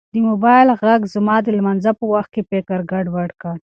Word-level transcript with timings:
د 0.13 0.15
موبایل 0.27 0.67
غږ 0.81 1.01
زما 1.13 1.35
د 1.41 1.47
لمانځه 1.57 1.91
په 1.99 2.05
وخت 2.13 2.29
کې 2.35 2.41
فکر 2.51 2.79
ګډوډ 2.91 3.29
کړ. 3.41 3.55